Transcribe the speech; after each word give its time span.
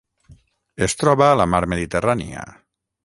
Es 0.85 0.97
troba 1.01 1.27
a 1.33 1.35
la 1.41 1.47
Mar 1.55 1.61
Mediterrània: 1.75 2.47